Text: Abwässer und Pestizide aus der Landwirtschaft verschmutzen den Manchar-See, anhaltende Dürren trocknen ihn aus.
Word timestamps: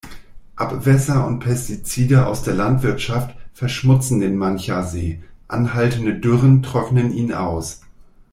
Abwässer 0.55 1.27
und 1.27 1.41
Pestizide 1.41 2.25
aus 2.25 2.41
der 2.41 2.55
Landwirtschaft 2.55 3.35
verschmutzen 3.53 4.19
den 4.19 4.35
Manchar-See, 4.35 5.21
anhaltende 5.47 6.15
Dürren 6.15 6.63
trocknen 6.63 7.11
ihn 7.13 7.31
aus. 7.31 7.81